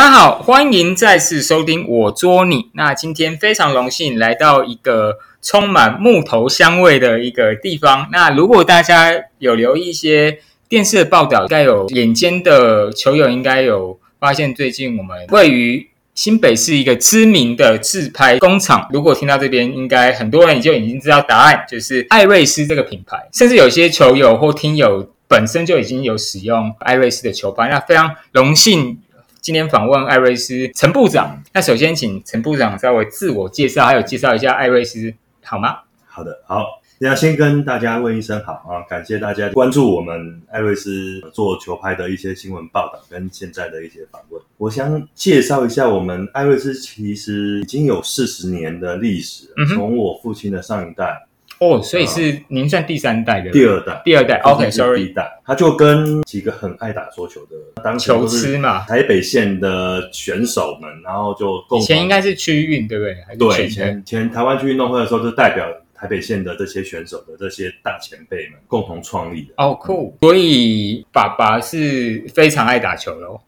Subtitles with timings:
[0.00, 2.70] 大家好，欢迎再次收听我捉你。
[2.72, 8.08] 那今天非常荣幸来到一个充满木头香味的一个地方。
[8.10, 10.38] 那如果大家有留意一些
[10.70, 18.88] 电视的报道，应该有眼尖的球友应该有发现，最近我们位于新北市一个知名的自拍工厂。
[18.90, 23.18] 如果听到这边，应该很多人就已经知道答案，就是艾瑞斯这个品牌。
[23.34, 27.68] 甚至有些球友或听友本身就已经有使用艾瑞斯的球拍。
[27.68, 28.96] 那非常荣幸。
[29.42, 35.78] 今天访问艾瑞斯陈部长，那首先请陈部长稍微自我介绍，还有介绍一下艾瑞斯，好吗？
[36.04, 36.66] 好的，好，
[36.98, 44.42] 那先跟大家问一声好啊，感谢大家关注我们艾瑞斯做球拍的一些新闻报道跟现在的一些访问。
[44.58, 51.26] 我想介绍一下，我们艾瑞斯其实已经有四十年的历史，从我父亲的上一代。
[51.60, 63.14] 哦，所以是您算第三代的，第二代，第二代，OK，Sorry，第一代，他就跟几个很爱打桌球的，当球痴嘛，台北县的选手们，然后就以前应该是区运，对不对？
[63.36, 69.48] 对，以前前台湾区运动会的时候，就代表台北县的这些选手的这些大前辈们共同创立的。
[69.58, 73.38] 哦酷，所以爸爸是非常爱打球喽。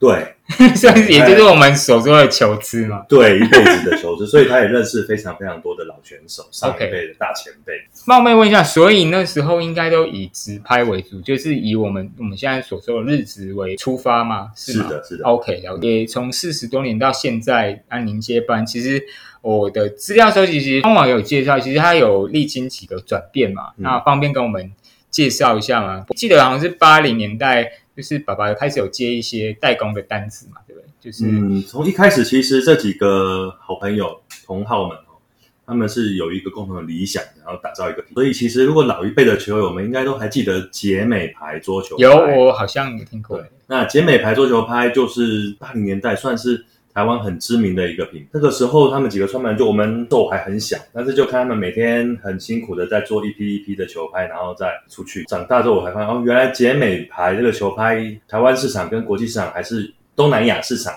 [0.00, 0.34] 对，
[0.74, 3.04] 算是也就是我们所说的球痴嘛。
[3.06, 7.74] 对，一辈子的球痴，所以他也认识非常非常多的老选手，上一辈的大前辈。
[8.06, 14.48] 冒昧问一下，所以那时候应该都以直拍为主，就是以我们我们现在所说的日职为出发吗？
[14.56, 15.24] 是的，是的。
[15.26, 19.04] OK，了解从四十多年到现在安宁接班，其实
[19.42, 23.72] 我的资料收集其实官网有介绍，其实它有历经几个转变嘛。
[23.76, 24.72] 那方便跟我们
[25.10, 26.06] 介绍一下吗？
[26.16, 27.70] 记得好像是八零年代。
[28.00, 30.88] 就是爸爸开始有接一些代工的单子嘛，对不对？
[31.00, 35.20] 就是嗯，从一开始其实这几个好朋友同好们哦，
[35.66, 38.02] 他们是有一个共同的理想，然后打造一个。
[38.14, 43.38] 所以其实如果老一辈的球友们应该都还记得杰美牌桌球，有我好像有听过。
[43.66, 46.64] 那杰美牌桌球拍就是八零年代算是。
[46.92, 55.24] 台湾很知名的一个品牌，那个时候他们几个创办人就我们都还很小，但是就看他们每天很辛苦的在做一批一批的球拍，然后再出去。
[55.24, 60.92] 长大之后我才发现，哦，原来杰美牌这个球拍，台湾市场跟国际市场还是东南亚市场，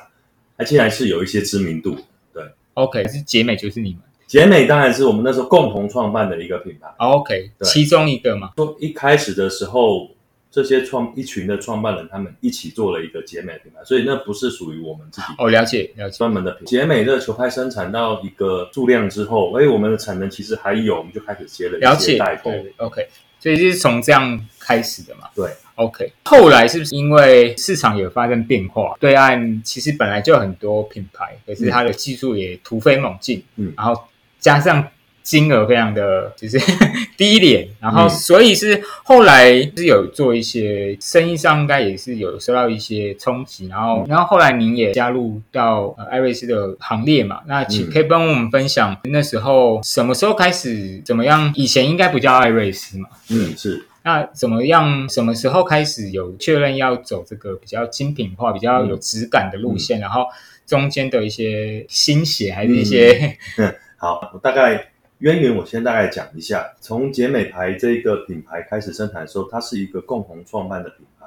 [0.57, 1.95] 还竟然是有一些知名度。
[2.33, 2.43] 对
[2.73, 6.87] ，OK，是杰美就是你们，杰美当然是我们那时候共同创办的一个品牌。
[6.97, 8.51] OK，其中一个嘛。
[8.57, 10.09] 说一开始的时候。
[10.53, 16.67] 这些创一群的创办人，他们一起做了一个杰美品牌，所以那不是属于我们自己哦，了解了解专门的品。
[16.67, 22.53] 杰美的球拍生产到一个数量之后，哎，我们的产能其实还有，我们就开始接了一些代工。
[22.77, 23.07] OK，
[23.39, 25.27] 所以是从这样开始的嘛？
[25.33, 26.13] 对，OK。
[26.25, 28.95] 后来是不是因为市场有发生变化？
[28.99, 34.03] 对岸其实本来就很多品牌，可是它的技术也突飞猛进，嗯，然后
[34.39, 34.87] 加上。
[35.23, 36.59] 金额非常的就是
[37.15, 47.39] 低廉，然后所以是后来是有做一些生意上应该也是有受到一些冲击，然后然后后来您也加入到艾瑞斯的行列嘛？
[47.47, 51.53] 那请可以帮我们分享那时候什么时候开始怎么样？
[51.55, 53.07] 以前应该不叫艾瑞斯嘛？
[53.29, 53.87] 嗯，是。
[54.03, 55.07] 那怎么样？
[55.07, 60.01] 什么时候开始有确认要走这个比较精品化、比较有质感的路线？
[60.01, 60.25] 然后
[60.67, 63.37] 中间的一些心血还是一些？
[63.57, 64.89] 嗯，好，我大概。
[65.23, 71.25] 渊源我先大概讲一下，从杰美牌这个品牌开始生产的时候，它是一个共同创办的品牌，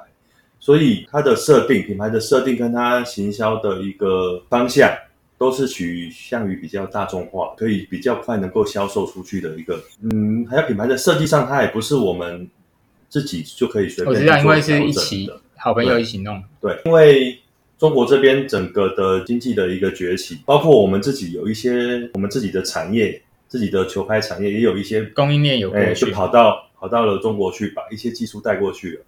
[0.59, 4.87] 所以它的设定、品牌的设定跟它行销的一个方向，
[5.39, 9.81] 都是取向于比较大众化，可以比较快能够销售出去的一个。
[10.03, 12.47] 嗯，还有品牌的设计上，它也不是我们
[13.09, 16.39] 自己就可以随便做因为是一起好朋友一起弄。
[16.61, 17.35] 对，因为
[17.79, 23.19] 中国这边整个的经济的一个崛起，包括我们自己有一些我们自己的产业。
[23.47, 29.01] 自己的球拍产业也有一些供应链有，哎，就跑到跑到了中国去，把一些技术带过去了。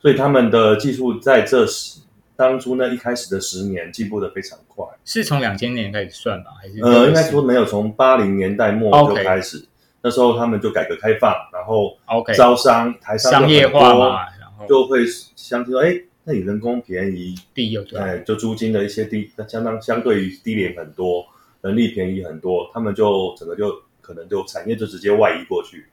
[0.00, 2.00] 所以他们的技术在这十
[2.36, 4.86] 当初那，一开始的十年进步的非常快。
[5.04, 6.52] 是从两千年开始算吧？
[6.58, 9.62] 还是呃，应该说没有，从八零年代末就开始。
[10.02, 15.04] 那时候他们就改革开放，然后 OK 招商，台商商业化嘛，然后就会
[15.36, 15.94] 相信说，哎，
[16.24, 21.26] 那你人工便宜，低又对，哎，就租金的一些低，相当相对于低廉很多。
[21.62, 25.86] 能力便宜很多，他们就整个就可能就产业就直接外移过去。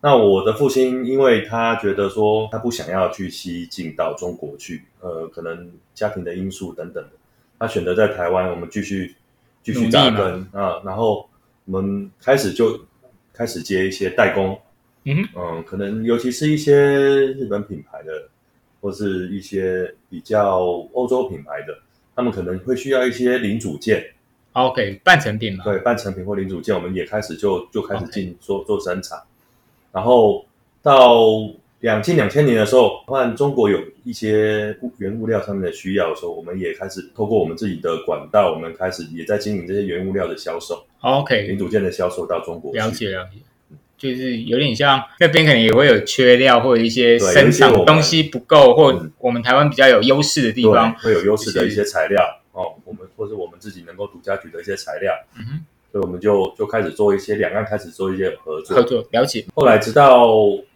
[0.00, 7.10] 那我的父亲，因为他觉得说他不想要去西进到中国去，呃，可能家庭的因素等等的，
[7.58, 9.14] 他选择在台湾，我们继续
[9.62, 10.82] 继续扎根啊。
[10.84, 11.28] 然后
[11.66, 12.80] 我们开始就
[13.32, 14.58] 开始接一些代工，
[15.04, 18.28] 嗯嗯，可能尤其是一些日本品牌的，
[18.80, 20.58] 或是一些比较
[20.94, 21.78] 欧洲品牌的，
[22.16, 24.04] 他们可能会需要一些零组件。
[24.52, 25.64] OK，半成品嘛。
[25.64, 29.18] 对，半成品或零组件，我们也开始就就开始进做做生产，
[29.92, 30.44] 然后
[30.82, 31.26] 到
[31.80, 42.72] 两近两千年的时候，换中国有一些原物料上面的需要的时候，我们也开始透过我们自己的管道，我们开始也在经营这些原物料的销售，OK，零组件的销售到中国。
[42.72, 43.40] 了解了解，
[43.96, 50.94] 就是有点像那边可能也会有缺料或者一些生产东西不够，或嗯我们台湾比较有优势的地方。
[50.96, 52.22] 会有优势的一些材料
[53.62, 55.60] 自己能够独家取得一些材料，嗯哼，
[55.92, 58.76] 所以我们就就开始做一些两岸开始做一些合作。
[58.76, 60.26] 合作了解，后来直到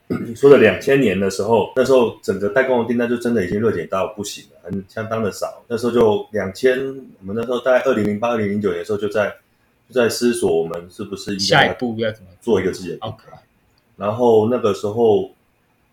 [0.06, 5.64] 你说的两千年的时候，那时候整个代工的订单就真的已经锐减到不行了，很相当的少。
[5.66, 6.78] 那时候就两千，
[7.20, 9.34] 我们那时候大概二零零八、二零零九年的时候就在
[9.88, 13.38] 就在思索我们是不是下一步要怎么做一个自己的品 OK 牌。
[13.96, 15.30] 然后那个时候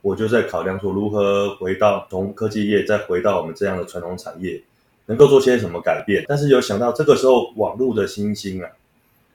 [0.02, 4.62] 我就在考量说，如何回到从科技业再回到我们这样的传统产业，
[5.06, 6.24] 能够做些什么改变。
[6.28, 8.70] 但是有想到这个时候网络的新兴啊，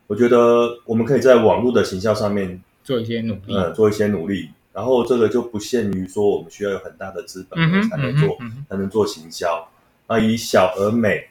[0.06, 3.54] 我觉得我们可以在网络的行销上面做一些努力？
[3.54, 4.50] 呃做一些努力。
[4.72, 8.38] 然后这个就不限于说我们需要有很大的资本才能做，
[8.68, 9.68] 才能做行销。
[10.06, 11.26] 那以小而美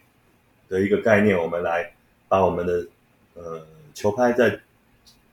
[0.67, 1.93] 的一个概念，我们来
[2.27, 2.85] 把我们的
[3.35, 3.61] 呃
[3.93, 4.59] 球拍在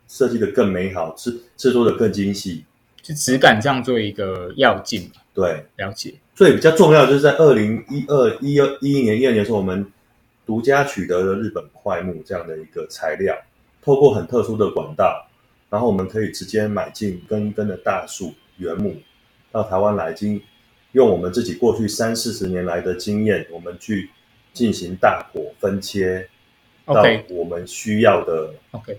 [0.06, 2.64] 设计的更美好，制制作的更精细。
[3.02, 6.14] 就质感上做一个要进嘛，对，了解。
[6.34, 9.84] 所以比较重要的就是在二零一二、一二、一一年、一二年的时候，我们
[10.46, 13.36] 独家取得了日本快木这样的一个材料，
[13.82, 15.28] 透过很特殊的管道，
[15.68, 18.96] 然后我们可以直接买进根根的大树原木
[19.50, 20.40] 到台湾来，经
[20.92, 24.10] 用我们自己过去三四十年来的经验，我们去
[24.52, 26.28] 进行大火分切
[26.84, 28.96] 到我们需要的 OK，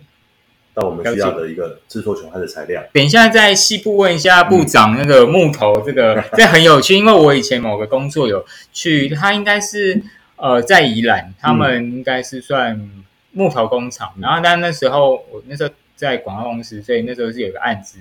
[0.76, 2.84] 到我们需要的一个制作球拍的材料。
[2.94, 10.00] 等一下再细部问一下部长那个木头这个， 这很有趣，因为我以前某个工作有去，他应该是
[10.36, 12.88] 呃在宜兰，他们应该是算
[13.32, 18.00] 木头工厂，嗯然后但那时候我那时候在广告公司，所以那时候是有个案子，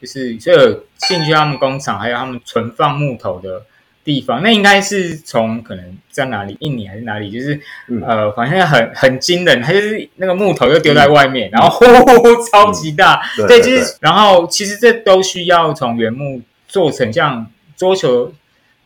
[0.00, 3.62] 就是所以有进去他们工厂，还有他们存放木头的。
[4.10, 7.54] 地方那应该是从可能在哪里印尼还是哪里，就是、
[7.86, 8.02] 嗯。
[8.02, 17.46] 呃，反正很很惊人，它就是那个木头又丢在外面，然后呼呼呼超级大，对，对对就是，然后其实这都需要从原木做成像
[17.76, 18.32] 桌球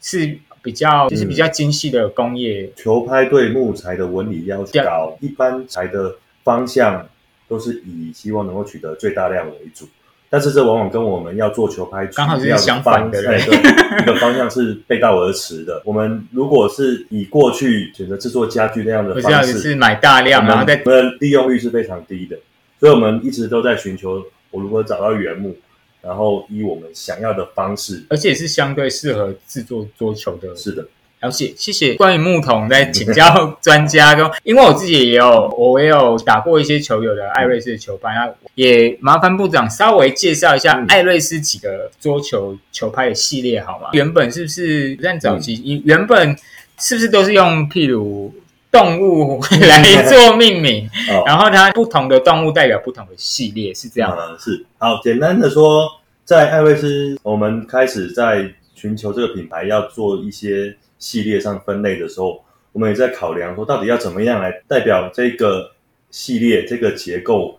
[0.02, 2.70] 是比较，就是比较精细的工业。
[2.76, 7.08] 球拍对木材的纹理要求高，一般材的方向
[7.48, 9.88] 都是以希望能够取得最大量为主，
[10.34, 13.38] 但是这往往跟我们要做球拍刚好是相反的对，
[14.02, 15.80] 一个方向是背道而驰的。
[15.84, 22.36] 我们如果是以过去选择制作家具那样的方式，是买大量，然后再我们的利用率是非常低的，
[22.80, 25.56] 所以我们一直都在寻求我如何找到原木，
[26.02, 28.02] 然后以我们想要的方式。
[28.10, 30.56] 而且是相对适合制作桌球的。
[30.56, 30.84] 是的，
[31.24, 31.94] 了解，谢谢。
[31.94, 43.88] 关于木桶，在请教 专家跟，因为我自己也有，我也有打过一些球友的艾瑞斯的球拍，那也麻烦部长稍微介绍一下嗯艾瑞斯几个桌球球拍的系列好吗？
[43.92, 46.36] 原本是不是在早期，嗯原本
[46.78, 48.30] 是不是都是用譬如
[48.70, 54.16] 动物 来 做命名，哦，然后它不同的动物代表不同的系列，是这样吗？
[54.18, 55.88] 呃，是好，简单的说，
[56.26, 62.42] 在艾瑞斯，我们开始在寻求这个品牌要做一些系列上分类的时候，
[62.72, 65.70] 我们也在考量说，到底要怎么样来代表这个
[66.10, 67.58] 系列这个结构，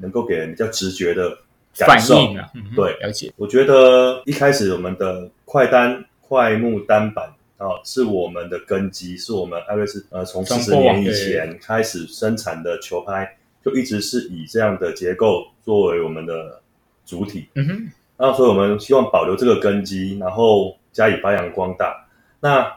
[0.00, 1.36] 能够给人比较直觉的
[1.76, 2.14] 感受。
[2.14, 16.60] 应啊，嗯对了解，我觉得一开始我们的快单快木单板啊、是我们的根基，是我们艾瑞斯呃从四十年以前开始生产的球拍，就一直是以这样的结构作为我们的
[17.04, 17.48] 主体。
[17.54, 22.06] 嗯哼，那所以我们希望保留这个根基，然后加以发扬光大。
[22.40, 22.70] 那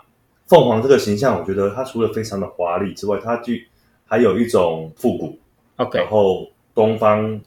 [0.50, 3.68] 凤凰这个形象，我觉得它除了非常的华丽之外，它具
[4.08, 5.38] 还有一种复古
[5.78, 7.40] ，OK，然后东方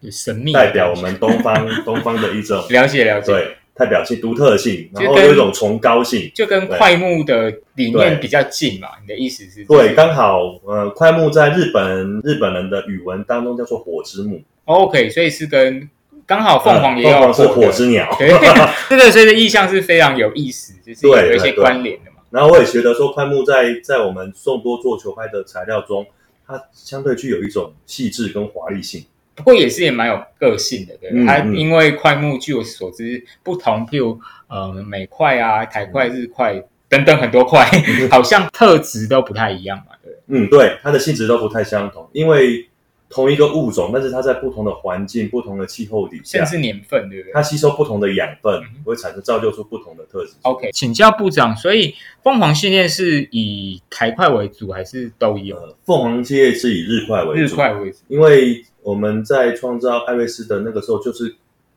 [0.00, 6.32] 有神秘代表我们东方东方的一种 了解了解，对代表性、独特性，然后有一种崇高性。
[6.34, 8.88] 就跟快木的理念比较近嘛？
[9.02, 9.62] 你的意思是？
[9.66, 15.86] 对，刚好呃，快木在日本日本人的语文当中叫做火之木，OK，所以是跟
[16.24, 18.08] 刚好凤凰也有是火之鸟。
[18.18, 18.30] 对，
[18.88, 22.15] 这个所以的意象是非常有意思，就是对有一些关联的嘛。
[22.36, 26.06] 然后我也觉得说，快木在在我们众多做球拍的材料中，
[26.46, 29.02] 它相对具有一种细致跟华丽性。
[29.34, 37.66] 不过也是也蛮有个性的，对它嗯因为快木据我所知不同，譬如呃美快啊、台快、日快等等很多块，
[38.12, 40.12] 好像特质都不太一样嘛，对？
[40.26, 42.68] 嗯，对，它的性质都不太相同，因为
[43.08, 50.32] 同一个物种，但是它在不同的环境、不同的气候底下，甚至年份，对不对它吸收不同的养分嗯，会产生造就出不同的特质。
[50.42, 57.98] ？OK，请教部长，所以凤凰系列是以台块为主，还是都有呃，凤凰系列是以日块为日主，快为主？
[58.08, 61.34] 因为我们在创造艾瑞斯的那个时候，就是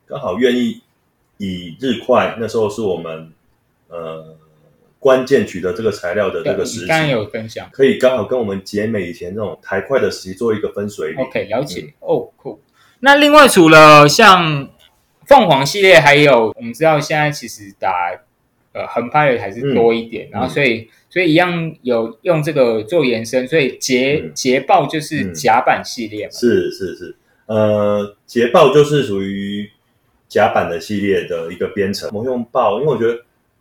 [0.08, 0.82] 刚好愿意
[1.38, 3.32] 以日块那时候是我们
[3.88, 4.36] 呃
[5.00, 7.70] 关键取得这个材料的这个时期，你刚刚有分享。
[7.72, 11.26] 可以刚好跟我们杰美以前那种台块的时期做一个分水岭。
[11.26, 12.62] ，OK，了解、哦，酷。
[13.00, 14.70] 那另外除了像
[15.26, 18.12] 凤凰系列，还有我们知道现在其实打
[18.74, 24.32] 呃横拍的还是多一点，然后所以所以一样有用这个做延伸，所以捷嗯。
[24.36, 27.16] 捷豹就是嗯甲板系列嘛，是是是，
[27.46, 29.70] 呃，捷豹就是属于
[30.28, 32.10] 甲板的系列的一个编程。
[32.14, 33.18] 我用豹，因为我觉得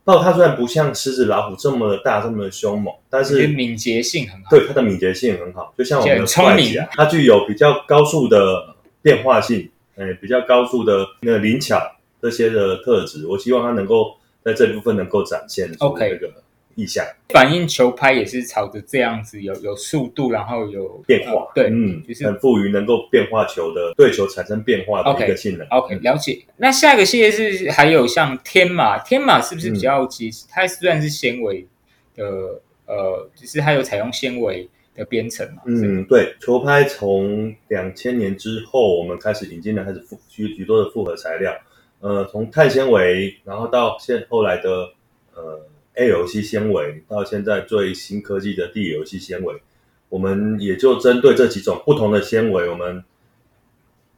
[0.09, 4.49] 豹它虽然不像狮子、老虎这么的大、这么的凶猛，但就是是敏捷性很好。
[4.49, 11.79] 对它的敏捷性很好，就像我们的而且很聪明会计啊，它具有比较高速的变化性，呃，比较高速的那个灵巧
[12.23, 13.27] 这些的特质。
[13.27, 16.33] 我希望它能够在这部分能够展现出这个
[16.79, 25.67] 意向反应球拍也是朝着这样子有有速度，然后有变化呃，对，嗯，就是很富于能够变化球的对球产生变化的一个性能。
[25.71, 26.41] OK，嗯了解。
[26.57, 30.47] 那下一个系列是还有像天马，天马是不是比较嗯结实？
[30.49, 31.67] 它虽然是纤维
[32.15, 32.25] 的，
[32.87, 35.63] 呃，就是它有采用纤维的编程嘛？
[35.67, 41.53] 嗯，对，球拍从两千年之后，我们开始引进了开始复许许多的复合材料，
[41.99, 44.71] 呃，从碳纤维，然后到现后来的
[45.35, 45.61] 呃
[45.99, 49.55] ALC 纤维，到现在最新科技的 DLC 纤维，
[50.09, 53.03] 我们也就针对这几种不同的纤维，我们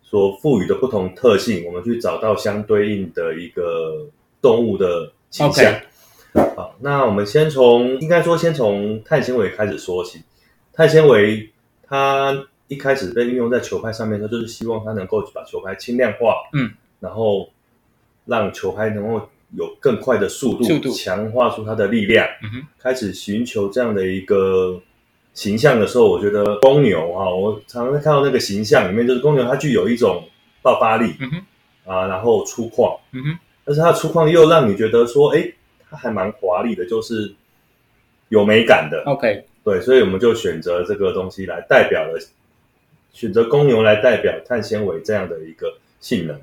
[0.03, 4.07] 所赋予的不同特性，我们去找到相对应的一个
[4.43, 5.75] 动物的倾向。
[6.55, 10.23] 好，那我们先从应该说先从碳纤维开始说起。
[10.73, 11.51] 碳纤维
[11.83, 16.71] 它一开始被运用在球拍上面，它就是希望它能够把球拍轻量化，嗯，
[17.01, 17.51] 然后
[18.27, 20.91] 让球拍能够有更快的速度，速度。
[20.93, 22.27] 强化出它的力量。
[22.79, 24.81] 开始寻求这样的一个
[25.35, 30.25] 形象的时候，我觉得公牛啊，我常常在看到那个形象里面，就是公牛它具有一种
[30.63, 31.15] 爆发力。
[31.87, 32.97] 啊，然后粗犷，
[33.65, 35.51] 但是它的粗犷又让你觉得说，哎，
[35.89, 37.35] 它还蛮华丽的，就是
[38.29, 39.03] 有美感的。
[39.07, 42.21] OK，对，所以我们就选择这个东西来代表了，
[43.13, 46.39] 选择公牛来代表碳纤维这样的一个性能。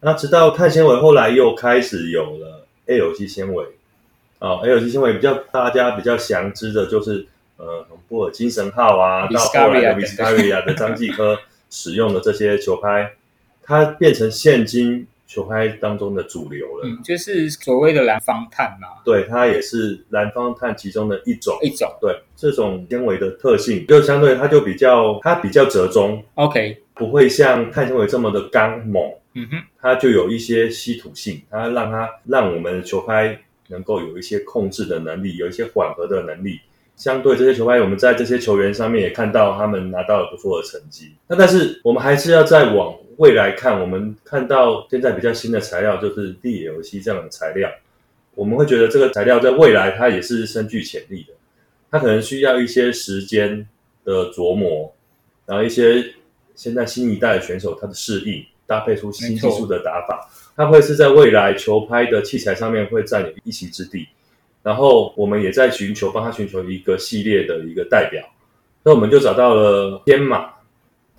[0.00, 3.64] 那直到碳纤维后来又开始有了 ALC 纤维，
[4.38, 7.26] 哦、a l c 纤维比较大家比较详知的就是
[7.58, 11.38] 呃布尔金神号啊，到后来的 Viscaria 的张继科
[11.70, 13.12] 使用的这些球拍，
[13.62, 16.88] 它变成现今球拍当中的主流了。
[16.88, 21.56] 嗯，就是所谓的蓝方碳嘛，对，它也是蓝方碳其中的一种。
[21.62, 21.88] 一种。
[22.00, 29.00] 对这种纤维的特性，就相对它就比较它比较折中，OK，不会像碳纤维这么的刚猛，
[29.34, 36.58] 嗯哼，它就有一些稀土性，它让它让我们的球拍能够有一些控制的能力，有一些缓和的能力。
[36.96, 41.14] 相对这些球拍，我们在这些球员上面也看到他们拿到了不错的成绩。
[41.28, 47.70] 那但是我们还是要再往未来看，我们看到现在比较新的材料就是 DLC 这样的材料，
[48.34, 51.34] 我们会觉得这个材料在未来它也是深具潜力的。
[51.90, 53.68] 它可能需要一些时间
[54.04, 54.90] 的琢磨，
[55.44, 56.02] 然后一些
[56.54, 64.08] 现在新一代的选手他的适应，搭配出新技术的打法，它会是在未来球拍的器材上面会占有一席之地。
[64.62, 68.26] 然后我们也在寻求帮他寻求一个系列的一个代表，
[68.82, 70.50] 那我们就找到了天马，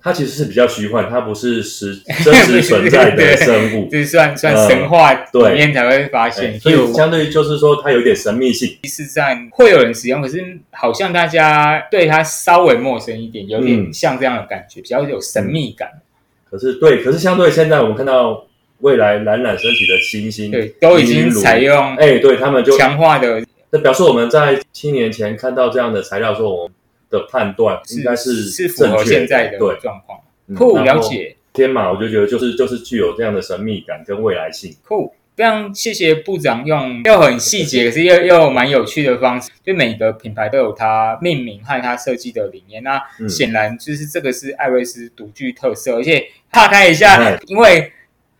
[0.02, 1.94] 它其实是比较虚幻，它不是实
[2.24, 6.58] 真实存在的 生物， 是算算呃神话对里面才会发哎现。
[6.58, 8.76] 所以相对就是说它有点神秘性。
[8.84, 15.88] 是站会有人使用，可是好像大家对它稍微陌生一点，有点嗯像这样的感觉，比较有神秘感。
[16.50, 18.44] 可是对，可是相对现在我们看到
[18.80, 23.40] 未来冉冉升起的星星，对，都已经采用哎，对他们就强化的，
[23.70, 26.74] 那表示我们在七年前看到这样的材料的时候，我们
[27.12, 29.58] 的判断应该是是符合现在的。
[29.80, 30.18] 状况。
[30.48, 34.74] 嗯酷，了解，天马，我就觉得就是就是具有这样的神秘感跟未来性。
[34.84, 35.14] 酷。
[35.34, 42.82] 非常谢谢部长用又很细节，可是又又蛮有趣的方式，就每个品牌都有它命名和它设计的理念。
[42.82, 47.90] 那嗯显然就是这个是艾瑞斯独具特色，而且岔开一下哎，因为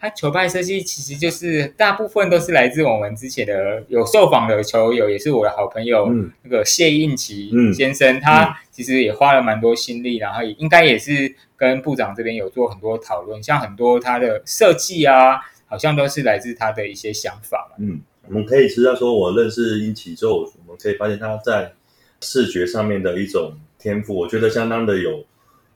[0.03, 17.77] 它球拍设计其实就是大部分都是来自我们之前的有受访的球友，也是我的好朋友，嗯，那个谢应奇嗯先生，他其实也花了蛮多心力，然后也应该也是跟部长这边有做很多讨论，像很多他的设计啊，好像都是来自他的一些想法嘛。
[17.79, 21.75] 嗯，我们可以知道说，我认识英奇之后，我们可以发现他在
[22.21, 25.25] 视觉上面的一种天赋，我觉得相当的有。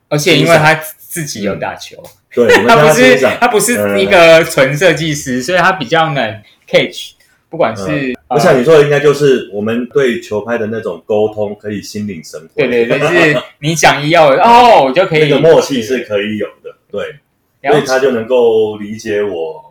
[0.09, 7.13] 而且因为他自己有打球，对， 他不是，他不是一个纯设计师，所以他比较能 catch，
[7.49, 12.69] 不管是、我想你说的应该就是我们对球拍的那种沟通，可以心领神会。
[12.69, 17.17] 对对，就是你讲一要哦，我就可以那个默契是可以有的，对，
[17.71, 19.66] 所以他就能够理解我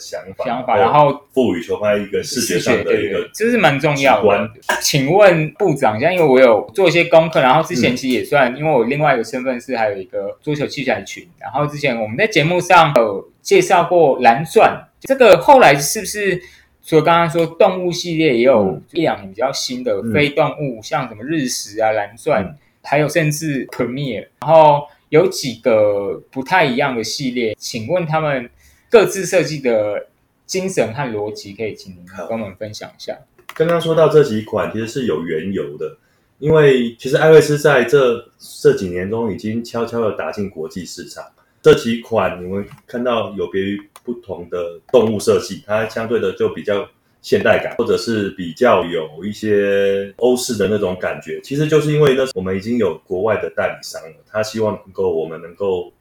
[0.00, 4.50] 想法，想法，然后赋予球拍一个视觉上的一个，这是蛮重要的。
[4.80, 16.40] 请问部长，像因为我有做一些功课，然后之前其实也算，因为我另外一个身份是还有一个桌球器材群，然后之前我们在节目上有介绍过蓝钻，这个后来是不是？
[16.82, 28.48] 除了刚刚说动物系列，也有一两年比较新的非动物，像什么日食啊、蓝钻，还有甚至 Premier，然后有几个不太一样的系列，请问他们
[28.90, 30.08] 各自设计的
[30.46, 33.16] 精神和逻辑，可以请您跟我们分享一下。
[33.54, 35.96] 刚刚说到这几款，其实是有缘由的，
[36.40, 38.28] 因为其实艾瑞斯在这
[38.60, 41.24] 这几年中已经悄悄的打进国际市场。
[41.62, 46.88] 这几款你们看到有别于不同的动物设计，它相对的就比较
[47.22, 51.40] 现代感，或者是比较有一些欧式的那种感觉。
[51.42, 55.92] 其实就是因为呢，我们已经有国外的代理商了，他希望能够我们能够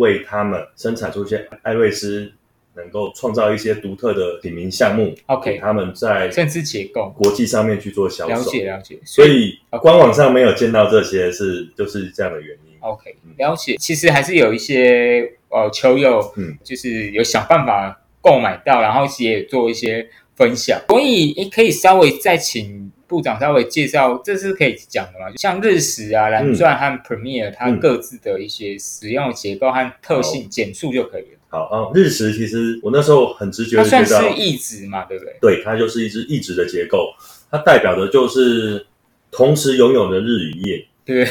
[0.00, 2.32] 为他们生产出一些艾瑞斯。
[2.76, 8.98] 能够创造一些独特的品名项目，OK，他们在甚至结构国际上面去做销售，了解了解。
[9.04, 12.78] 所以官网上没有见到这些，是就是这样的原因。
[12.78, 13.76] OK，了解。
[13.76, 20.80] 其实还是有一些呃球友，嗯，就是有想办法购买到，然后也做一些分享。
[20.88, 25.26] 所以你可以稍微再请部长稍微介绍，这是可以讲的嘛？
[25.36, 31.38] 像日食啊、蓝钻和 Premier，它各自的一些使用结构和特性简述就可以了。
[31.48, 35.34] 好啊，日食其实我那时候很直觉的觉得，它算是一直嘛，对不对？
[35.40, 37.12] 对，它就是一只一直的结构，
[37.50, 38.86] 它代表的就是
[39.32, 40.86] 同时拥有的日与夜。
[41.04, 41.26] 对，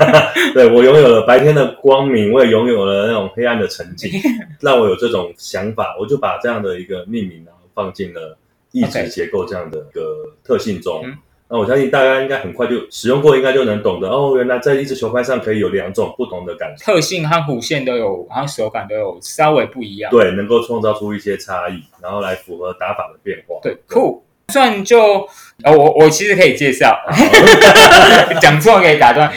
[0.54, 4.10] 对我拥有了白天的光明，我也拥有了那种黑暗的沉静，
[4.62, 8.38] 让我有这种想法，我就把这样的一个命名，然后放进了
[8.80, 10.02] 一直结构这样的一个
[10.42, 11.04] 特性中。
[11.50, 14.34] 那我相信大家应该很快就使用过，应该就能懂得哦。
[14.36, 20.10] 原来在一支球拍上可以有两种不同的感觉，特性和弧线都有，然后手感都有稍微不一样。
[20.10, 23.58] 对，能够创造出一些差异，然后来符合打法的变化。
[23.62, 24.22] 对，酷。
[24.52, 25.28] 算就
[25.62, 26.96] 呃，我我其实可以介绍，
[28.40, 29.30] 讲错可以打断。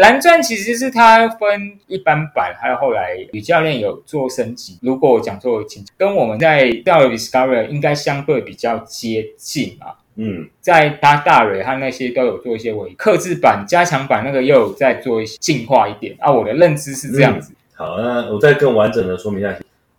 [0.00, 4.76] 蓝钻其实是它分一般版，还有后来女教练有做升级。
[4.82, 9.94] 如果我讲错，请跟我们在钓鱼 Discovery 应该相对比较接近啊。
[10.16, 16.30] 嗯，在他大蕊和那些都有做一些微克制版、加强版，那个又有在做一些进化一点啊。
[16.30, 17.54] 我的认知是这样子。
[17.74, 19.56] 好，那我再更完整的说明一下。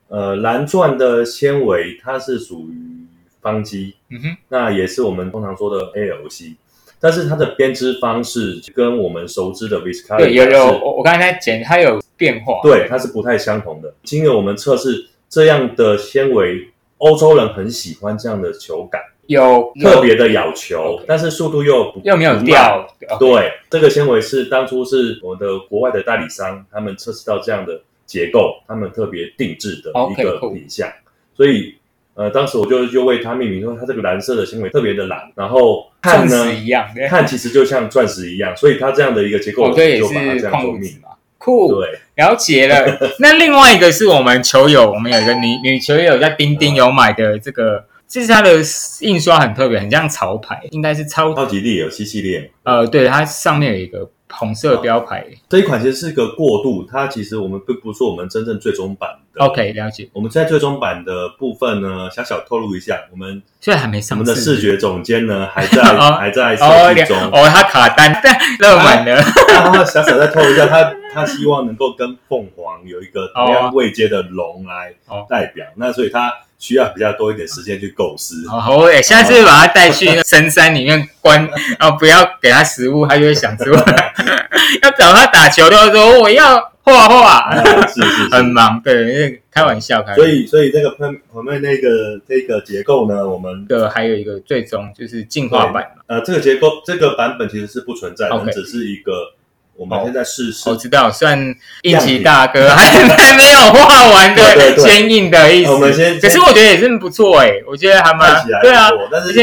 [0.10, 3.03] 呃，蓝钻的纤维它是属于
[3.44, 6.56] 方肌，嗯哼，那也是我们通常说的 ALC，
[7.00, 13.94] 但是它的编织方式跟我们熟知的 Viscari 对有有我我刚才在剪，它有变化，对，它是不太相同的。
[14.04, 19.02] 经由我们测试，这样的纤维，欧洲人很喜欢这样的球感。
[19.28, 22.86] 有特别的咬球，但是速度又又没有掉。
[23.18, 30.92] 对，这个纤维是当初是我的国外的代理商，他们测试到这样的结构，他们特别定制的一个品相。
[31.38, 31.74] 所以，
[32.16, 42.98] 呃，当时我就就为它命名，说它这个蓝色的纤维特别的蓝，然后看呢一样，看其实就像钻石一样，所以它这样的一个结构，我也是矿物质嘛，酷，对，了解了。
[43.20, 47.86] 那另外一个是我们球友，我们有一个女女球友在钉钉有买的这个。
[48.06, 48.58] 其实它的
[49.00, 52.52] 印刷很特别，很像潮牌，应该是超超级列有七系列。
[52.62, 55.26] 呃，对，它上面有一个红色标牌。
[55.48, 59.46] 这一款其实是一个过渡，它其实我们并不是我们真正最终版的。
[59.46, 60.10] OK，了解。
[60.14, 64.18] 我们在最终版的部分呢，小小透露一下，我们现在还没上。
[64.18, 65.82] 我们的视觉总监呢，还在
[66.18, 67.18] 还在设计中。
[67.32, 68.22] 哦，他卡单
[68.60, 69.24] 热门了。
[69.50, 74.94] 然后小小再透露一下，他他希望能够跟凤凰有一个同样位阶的龙来
[75.30, 75.66] 代表。
[75.76, 76.34] 那所以他。
[76.60, 78.48] 需要比较多一点时间去构思。
[78.48, 81.46] 好，我下次把他带去深山里面关，
[81.78, 84.14] 然后不要给他食物，他就会想出来。
[84.82, 87.56] 要找他打球，他说我要画画，
[87.88, 88.82] 是是很忙。
[88.84, 90.16] 对，开玩笑开。
[90.16, 99.34] 所以，所以这个喷我们那个这个结构呢，我们的还有一个最终就是进化版呃，这个结构这个版本其实是不存在的，只是一个。
[99.76, 101.36] 我们现在试试，我知道，算
[101.82, 105.72] 应急大哥还 还没有画完的坚硬的意思。
[105.72, 108.92] 我们先，可是我觉得也是不错哎，我觉得还蛮对啊。
[109.12, 109.34] 但是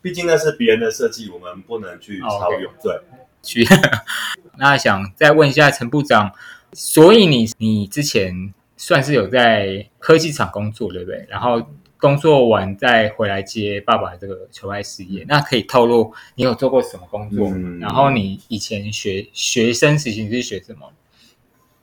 [0.00, 2.70] 毕竟那是别人的设计，我们不能去超用。
[2.80, 3.00] 对，
[3.42, 3.66] 去。
[4.58, 6.32] 那想再问一下陈部长，
[6.72, 11.26] 所以你你之前算是有在科技厂工作，对不对？
[11.28, 11.66] 然后。
[12.02, 17.46] 工作完再回来接爸爸这个球拍事业，那可以透露你有做过什么工作？
[17.78, 20.90] 然后你以前学学生实习是学什么？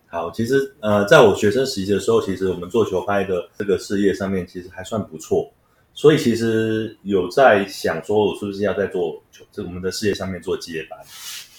[0.08, 5.52] 好，其实呃，在我学生实习的时候，其实我们做球拍的这个事业上面其实还算不错，
[5.94, 10.98] 所以其实有在想说，我是不是要在做球这我们的事业上面做接班？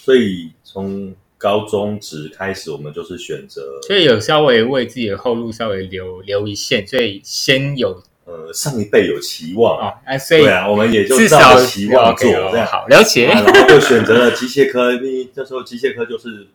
[0.09, 8.03] 所以从高中职开始，我们就是选择，所以有稍微为自己的后路稍微留留一线，所以先有。
[8.25, 12.66] 呃上一辈有期望，啊，哎，所以对啊，我们也就至少照着期望做这样。
[12.66, 16.47] 好了解，啊然后就选择了机械科， 因为这时候机械科就是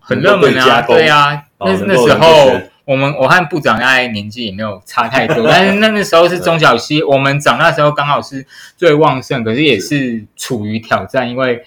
[0.00, 11.64] 很热门啊，对啊，那那时候我们我和部长大概年纪也没有差太多， 但是那那时候是中小企，我们长大的时候刚好是最旺盛，可是也是处于挑战，因为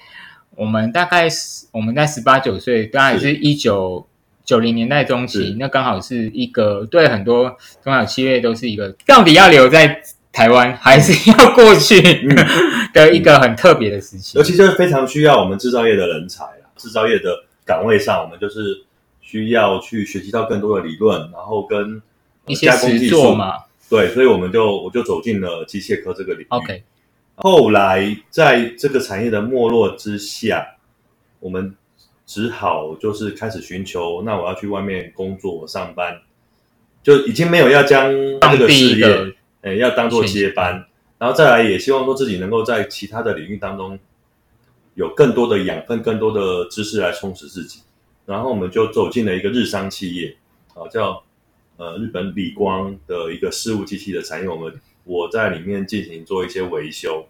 [0.56, 4.06] 我们大概是我们在十八九岁，当然也是一九
[4.44, 12.36] 九零年代中期，那刚好是一个对很多中小企业都是一个到底要留在台湾还是要过去嗯
[12.94, 14.44] 的一个很特别的时期尤。
[14.44, 16.70] 其就是非常需要我们制造业的人才啦。
[16.78, 18.84] 制造业的岗位上，我们就是
[19.22, 22.02] 需要去学习到更多的理论，然后跟呃
[22.48, 23.54] 一些加工作嘛
[23.90, 26.48] 对，所以我们就我就走进了机械科这个领域。
[26.50, 26.84] ，OK，
[27.41, 30.75] 后来在这个产业的没落之下，
[31.39, 31.75] 我们
[32.25, 36.21] 只好就是开始寻求，那我要去外面工作上班，
[37.01, 40.86] 就已经没有要将这个事业地的，呃，要当做接班，
[41.17, 43.97] 然后再来也希望说自己能够在其他的领域当中
[44.93, 47.82] 有更多的养分、更多的知识来充实自己，
[48.27, 50.38] 然后我们就走进了一个日商企业，
[50.75, 51.23] 啊，叫
[51.77, 57.25] 呃日本理光的一个事务机器的产业，我们我在里面进行做一些维修，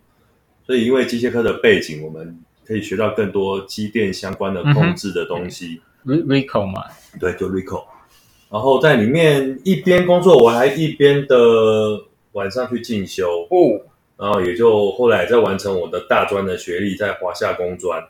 [0.71, 5.81] 所以因为机械科的背景，我们可以学到更多机电相关的控制的东西。
[6.05, 6.85] Re- Rico 嘛，
[7.19, 7.83] 对，就 Rico。
[8.49, 13.81] 然后在里面一边工作，我还一边的晚上去进修，哦，
[14.15, 18.01] 然后也就后来在完成我的大专的学历，在华夏工专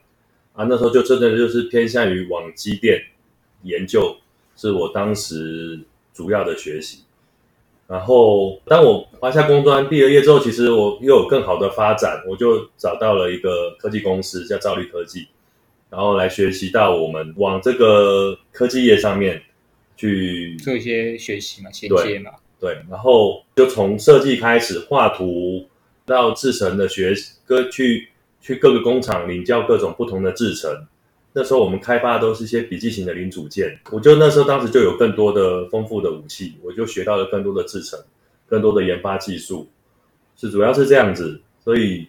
[0.54, 3.02] 啊，那时候就真的就是偏向于往机电
[3.64, 4.16] 研究，
[4.56, 5.80] 是我当时
[6.14, 7.00] 主要的学习。
[7.92, 15.28] 然后当我华夏工专毕了业之后，其实我又有更好的发展，我就找到了一个科技公司叫兆力科技，
[15.90, 19.42] 然后来学习到我们往这个科技业上面
[19.98, 25.66] 去做一些学习嘛，衔接嘛，对，然后就从设计开始画图，
[26.06, 27.14] 到制成的学
[27.46, 28.08] 各去
[28.40, 30.88] 去各个工厂领教各种不同的制成。
[31.34, 38.00] 那时候我们开发的都是一些笔记型的零组件，我就那时候当时就有更多的丰富的武器，我就学到了更多的制程，
[38.48, 39.68] 更多的研发技术，
[40.36, 41.42] 是主要是这样子。
[41.64, 42.08] 所以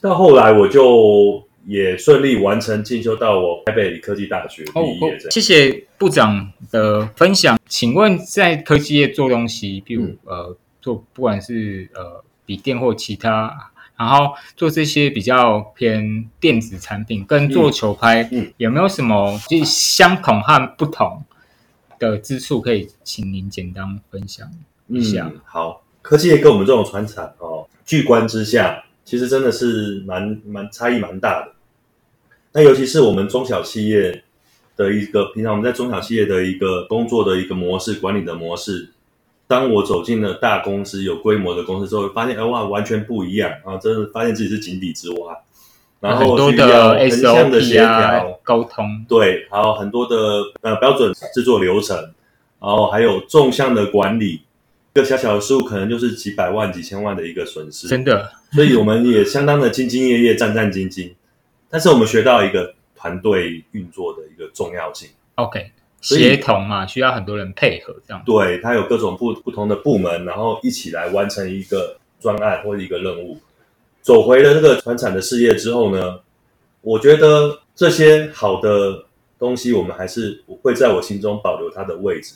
[0.00, 4.84] 到后来我就也顺利完成进修到我台北理科技大学毕哦。
[5.30, 7.58] 谢谢部长的分享。
[7.66, 13.52] 请问在科技业做东西，比如、嗯呃做不管是呃笔电或其他，
[13.98, 21.24] 然后做这些比较偏电子产品，跟做球拍、嗯有没有什么就是相同和不同
[21.98, 22.60] 的之处？
[22.60, 24.48] 可以请您简单分享
[24.86, 25.28] 一下。
[25.34, 31.52] 嗯，好，科技业跟我们这种船厂哦，巨观之下，其实真的是蛮蛮差异蛮大的。
[32.52, 34.22] 那尤其是我们中小企业
[34.76, 38.92] 的一个，平常我们在中小企业的一个工作的一个模式、管理的模式，
[39.48, 43.78] 当我走进了大公司、有规模的公司之后，发现哎哇，完全不一样啊！
[43.78, 45.36] 真的发现自己是井底之蛙，
[46.00, 50.16] 然后很多需要的横向的协 SOP 啊调，，沟通，对，还有很多的
[50.60, 51.96] 呃标准制作流程，
[52.60, 54.42] 然后还有纵向的管理，
[54.94, 58.30] 一个小小的失误可能就是几百万、几千万的一个损失，真的。
[58.52, 61.12] 所以我们也相当的兢兢业业、战战兢兢。
[61.70, 68.22] 但是我们学到一个团队运作的一个重要性，OK，协同嘛，需要很多人配合这样。
[68.24, 73.38] 对，它有各种不不同的部门，然后一起来完成一个专案或者一个任务。
[74.00, 76.20] 走回了这个传产的事业之后呢，
[76.80, 79.04] 我觉得这些好的
[79.38, 82.34] 东西，我们还是会在我心中保留它的位置。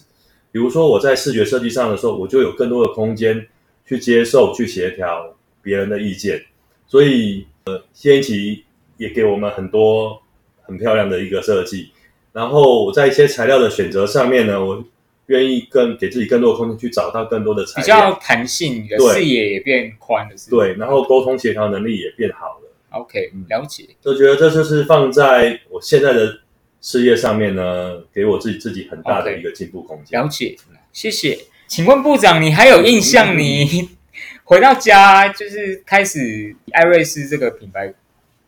[0.51, 3.46] 比如说我在视觉设计上的时候，我就有更多的空间
[3.87, 6.44] 去接受、去协调别人的意见。
[6.87, 8.64] 所以，呃，谢一奇
[8.98, 10.20] 也给我们很多
[10.62, 11.90] 很漂亮的一个设计。
[12.33, 14.83] 然后我在一些材料的选择上面呢，我
[15.27, 22.73] 愿意更给自己更多的空间去找到更多的材料比，较弹性，你的对视野也变宽了，是吧对，然后沟通协调能力也变好了。
[22.90, 23.88] OK，嗯了解。
[24.01, 26.40] 就觉得这就是放在我现在的
[26.81, 30.21] 事业上面呢，给我自己自己很大的一个进步空间。
[30.21, 30.57] 了解，
[30.92, 31.38] 谢谢。
[31.66, 33.38] 请问部长，你还有印象？
[33.38, 33.88] 你
[34.45, 37.95] 回到家就是开始艾瑞斯这个品牌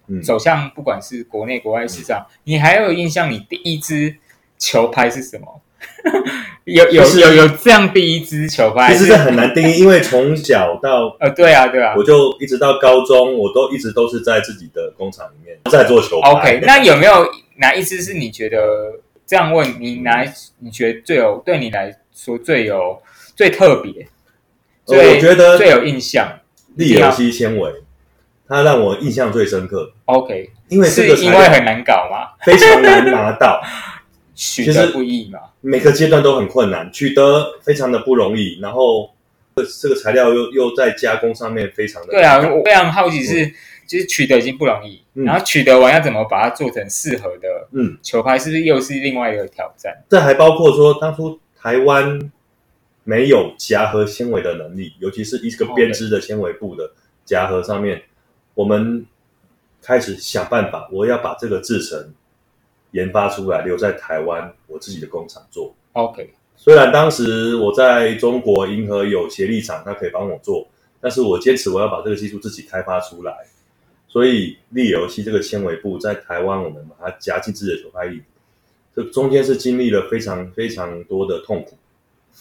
[0.09, 3.31] 嗯，走向不管是国内国外市场，你还有印象？
[3.31, 4.17] 你第一支
[4.59, 5.61] 球拍是什么？
[6.65, 8.93] 有有是有有这样第一支球拍？
[8.93, 12.03] 其实这很难定义，因为从小到呃， 对啊，对啊我。
[12.03, 16.31] 就一直到高中，我都一直都是在自己的工厂里面在做球拍。
[16.31, 18.93] OK，那有没有哪一支是你觉得
[19.27, 23.01] 这样问你哪一你觉得最有对你来说最有
[23.37, 24.07] 最特别？
[24.87, 26.41] 呃我觉得最有印象。
[26.77, 27.73] 利尔西纤维，
[28.47, 32.37] 它让我印象最深刻，OK，因为这个因为很难搞嘛？
[32.45, 33.63] 非常难拿到，
[34.35, 35.39] 取得不易嘛？
[35.61, 38.59] 每个阶段都很困难，取得非常的不容易。
[38.61, 39.11] 然后
[39.57, 43.47] 这这个材料又又在加工上面非常的对啊，我非常好奇是，
[43.87, 49.95] 就是取得已经不容易，嗯然后取得完要怎么把它做成适合的嗯，球拍，是不是又是另外一个挑战？
[50.11, 52.31] 这还包括说当初台湾
[53.05, 56.91] 没有夹合纤维的能力，尤其是一个编织的纤维布的
[57.25, 58.03] 夹合上面，
[58.55, 59.05] 我们
[59.83, 62.15] 开始想办法，我要把这个制成
[62.93, 65.75] 研发出来，留在台湾我自己的工厂做。
[65.93, 70.67] OK，虽然当时我在中国银河有协力厂，他可以帮我做，
[71.01, 73.35] 但是我坚持我要把这个技术自己开发出来。
[74.09, 78.23] 所以力游戏这个纤维布在台湾，我们把它夹进自己的球拍里，
[78.95, 81.77] 这中间是经历了非常非常多的痛苦。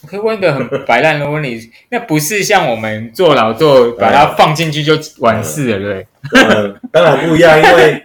[0.01, 6.43] 我可以问一个很白烂的问题，那不是像我们做牢做把它放进去就完事了，对不对？
[6.43, 8.01] 嗯，当然不一样，因为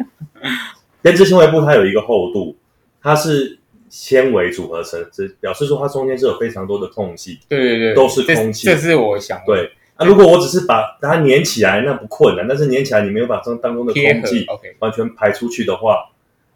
[1.02, 2.56] 编织纤维布它有一个厚度，
[3.02, 7.40] 它是纤维组合成，这表示说它中间是有非常多的空隙。
[7.48, 14.46] 对对对，都是空气这是我想问对，那、如果我只是把它粘起来，那不困难，但是粘起来你没有把这当中的空气
[14.78, 16.10] 完全排出去的话，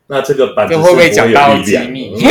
[0.06, 2.14] 那这个板子会不会讲到机密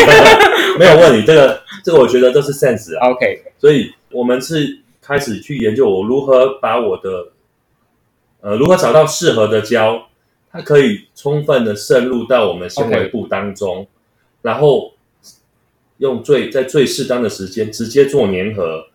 [0.81, 3.11] 没有问你，这个这个我觉得这是 sense 啊。
[3.11, 7.27] OK，所以我们是开始去研究我如何把我的
[8.39, 10.07] 呃如何找到适合的胶，
[10.51, 13.87] 它可以充分的渗入到我们纤维布当中
[14.41, 14.91] 然后
[15.97, 18.87] 用最在最适当的时间直接做粘合。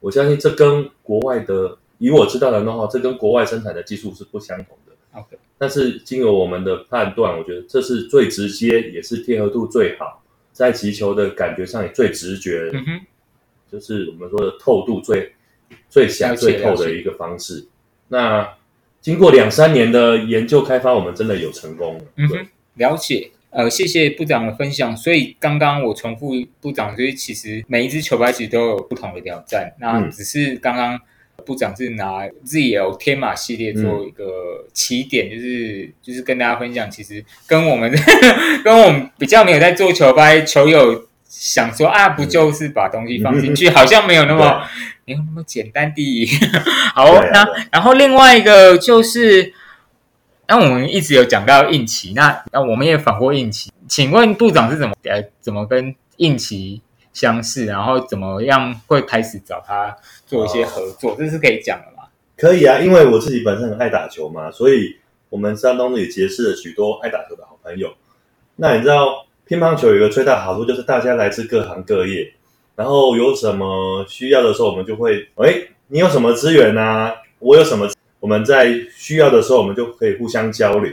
[0.00, 4.92] 我相信这跟国外的以我知道的 know how，这跟国外生产的技术是不相同的。
[5.18, 10.21] OK 但是经由我们的判断，我觉得这是最直接，也是贴合度最好，
[10.52, 12.70] 在击球的感觉上也最直觉。
[12.72, 13.00] 嗯哼，
[13.70, 15.32] 就是我们说的透度最
[15.88, 17.66] 最狭了解最透的一个方式。
[18.08, 18.48] 那
[19.00, 23.30] 经过两三年的研究开发，我们真的有成功嗯哼，了解。
[23.50, 24.96] 呃，谢谢部长的分享。
[24.96, 29.70] 所以刚刚我重复部长，就是其实每一支球拍其实都有不同的挑战。
[29.78, 30.98] 那嗯只是刚刚
[31.44, 34.24] 部长是拿 ZL 天马系列做一个
[34.72, 37.92] 起点，就是就是跟大家分享，其实跟我们
[38.64, 44.62] 跟我们比较没有在做球拍球友想说啊，不就是把东西放进去，好像没有那么
[45.04, 46.26] 没有那么简单的。
[46.94, 49.52] 好，啊那然后另外一个就是。
[50.48, 59.96] 那我们一直有讲到应奇，那那我们也访过应奇，请问部长是怎么呃怎么跟应期相识，然后怎么样会开始找他
[60.26, 62.04] 做一些合作，这是可以讲的吗？
[62.36, 64.96] 可以啊，因为我自己本身很爱打球嘛，所以
[65.28, 67.92] 我们山东也结识了许多爱打球的好朋友。
[68.56, 72.32] 那你知道乒乓球有一个最大好处就是大家来自各行各业，
[72.76, 77.14] 然后有什么需要的时候，我们就会，哎，你有什么资源啊？
[77.38, 77.88] 我有什么？
[78.20, 80.92] 我们在需要的时候，我们就可以互相交流。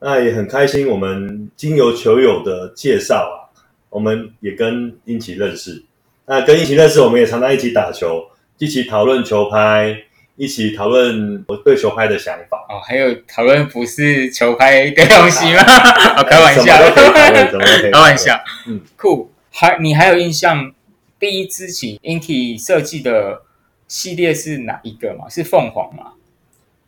[0.00, 3.47] 那也很开心，我们经由球友的介绍啊，
[3.90, 5.84] 我们也跟英奇认识。
[6.26, 8.22] 那跟英奇认识，我们也常常一起打球，
[8.58, 9.96] 一起讨论球拍，
[10.36, 12.66] 一起讨论我对球拍的想法。
[12.68, 15.62] 哦，还有讨论不是球拍的东西吗？
[16.18, 16.64] 哦，开玩笑
[17.90, 19.30] 开玩笑，嗯，酷。
[19.50, 20.72] 还你还有印象
[21.18, 23.42] 第一支起 Inky 设计的
[23.88, 25.28] 系列是哪一个吗？
[25.28, 26.12] 是凤凰吗？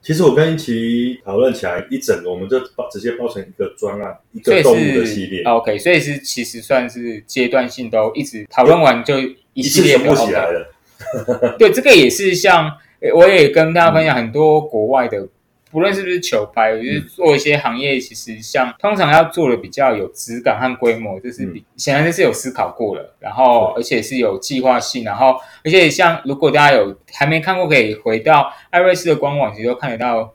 [0.02, 10.72] 其实我跟一起讨论起来，一整个我们就包直接包成一个专案，一个动物的系列，OK，所以是其实算是阶段性都一直讨论完就一一系列的次全部起来了。
[11.58, 12.64] 对，这个也是像
[13.00, 15.28] 呃我也跟大家分享很多国外的，
[15.70, 30.35] 不论是不是球拍，就是做一些行业，其实像通常要做的比较有质感和规模，就是比显然这是有思考过了，然后而且是有计划性，然后而且像如果大家有还没看过，可以回到艾瑞斯的官网，其实都看得到。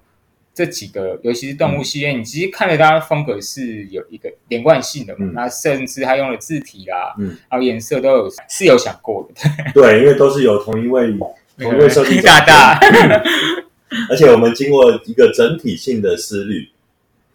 [0.58, 5.26] 这几个，尤其是动物系列，你其实看得到它风格是有一个连贯性的嘛？
[5.26, 9.50] 嗯那甚至他用的字体啦，嗯，还有颜色都有是有想过的。
[9.76, 11.12] 对，因为都是有同一位
[11.60, 12.80] 同一位设计 者大大，
[14.10, 16.70] 而且我们经过一个整体性的思虑，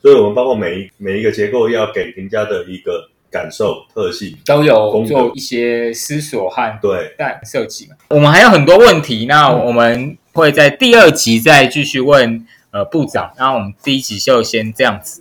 [0.03, 4.37] 所以我们包括每一每一个结构要给人家的一个感受特性。
[4.45, 7.97] 都有做一些思索和对，但设计嘛。
[8.11, 13.33] 我们还有很多问题，那嗯我们会在第二集再继续问呃部长。
[13.39, 15.19] 那我们第一集就先这样子。